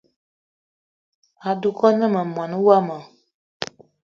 [1.49, 2.97] Adugna ma mwaní wama